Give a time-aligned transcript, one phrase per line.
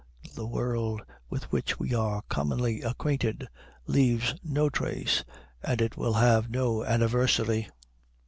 [0.33, 3.47] The world with which we are commonly acquainted
[3.85, 5.23] leaves no trace,
[5.61, 7.69] and it will have no anniversary.